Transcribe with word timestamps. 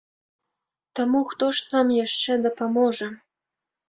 Таму 0.99 1.19
хто 1.31 1.49
ж 1.59 1.67
нам 1.73 1.91
яшчэ 2.05 2.37
дапаможа? 2.47 3.11